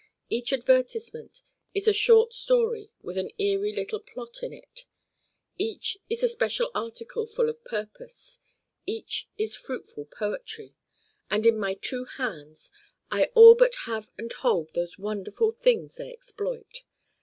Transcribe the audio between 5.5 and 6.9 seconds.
each is a special